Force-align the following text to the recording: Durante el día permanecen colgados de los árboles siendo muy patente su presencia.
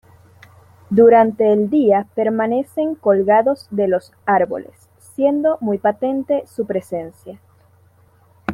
Durante 0.89 1.53
el 1.53 1.69
día 1.69 2.07
permanecen 2.15 2.95
colgados 2.95 3.67
de 3.69 3.87
los 3.87 4.11
árboles 4.25 4.89
siendo 4.97 5.59
muy 5.61 5.77
patente 5.77 6.43
su 6.47 6.65
presencia. 6.65 7.39